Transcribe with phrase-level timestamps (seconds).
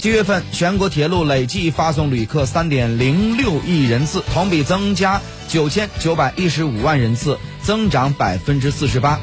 [0.00, 9.20] 七月份全国铁路累计发送旅客三点零六亿人次同比增加九千九百一十五万人次增长百分之四十八。